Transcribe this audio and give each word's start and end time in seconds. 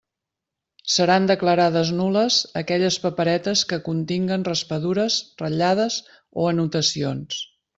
Seran 0.93 1.27
declarades 1.31 1.91
nul·les 1.99 2.37
aquelles 2.63 2.97
paperetes 3.05 3.63
que 3.73 3.79
continguen 3.91 4.47
raspadures, 4.51 5.19
ratllades 5.43 6.03
o 6.45 6.49
anotacions. 6.55 7.43